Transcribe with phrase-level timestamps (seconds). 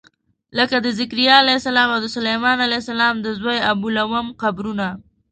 [0.57, 4.87] لکه د ذکریا علیه السلام او د سلیمان علیه السلام د زوی ابولوم قبرونه.